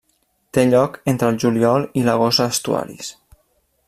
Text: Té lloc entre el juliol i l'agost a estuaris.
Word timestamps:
Té 0.57 0.61
lloc 0.69 0.95
entre 1.13 1.29
el 1.33 1.37
juliol 1.43 1.85
i 2.03 2.07
l'agost 2.09 2.45
a 2.47 2.51
estuaris. 2.55 3.13